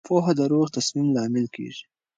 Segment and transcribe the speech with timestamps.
[0.07, 1.83] پوهه د روغ تصمیم لامل کېږي.